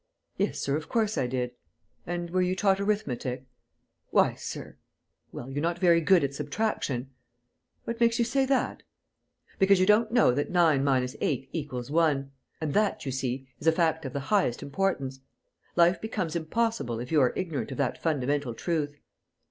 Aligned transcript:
"Yes, 0.35 0.57
sir, 0.59 0.75
of 0.77 0.89
course 0.89 1.15
I 1.15 1.27
did." 1.27 1.51
"And 2.07 2.31
were 2.31 2.41
you 2.41 2.55
taught 2.55 2.79
arithmetic?" 2.79 3.45
"Why, 4.09 4.33
sir...." 4.33 4.77
"Well, 5.31 5.47
you're 5.51 5.61
not 5.61 5.77
very 5.77 6.01
good 6.01 6.23
at 6.23 6.33
subtraction." 6.33 7.11
"What 7.83 7.99
makes 7.99 8.17
you 8.17 8.25
say 8.25 8.47
that?" 8.47 8.81
"Because 9.59 9.79
you 9.79 9.85
don't 9.85 10.11
know 10.11 10.31
that 10.31 10.49
nine 10.49 10.83
minus 10.83 11.15
eight 11.21 11.49
equals 11.53 11.91
one. 11.91 12.31
And 12.59 12.73
that, 12.73 13.05
you 13.05 13.11
see, 13.11 13.47
is 13.59 13.67
a 13.67 13.71
fact 13.71 14.03
of 14.03 14.13
the 14.13 14.21
highest 14.33 14.63
importance. 14.63 15.19
Life 15.75 16.01
becomes 16.01 16.35
impossible 16.35 16.99
if 16.99 17.11
you 17.11 17.21
are 17.21 17.33
ignorant 17.35 17.71
of 17.71 17.77
that 17.77 18.01
fundamental 18.01 18.55
truth." 18.55 18.97